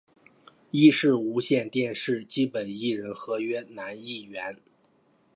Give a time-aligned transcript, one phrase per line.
[0.71, 4.57] 亦是无线电视基本艺人合约男艺员。